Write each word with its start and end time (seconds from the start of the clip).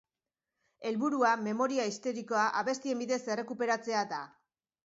Helburua 0.91 1.33
memoria 1.49 1.85
historikoa 1.91 2.47
abestien 2.63 3.05
bidez 3.05 3.23
errekuperatzea 3.35 4.03
da. 4.17 4.25